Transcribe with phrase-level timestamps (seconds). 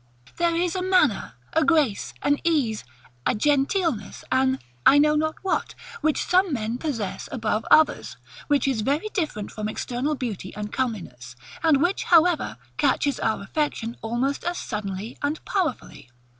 [0.37, 2.83] There is a manner, a grace, an ease,
[3.23, 8.17] a genteelness, an I know not what, which some men possess above others,
[8.47, 13.95] which is very different from external beauty and comeliness, and which, however, catches our affection
[14.01, 16.09] almost as suddenly and powerfully.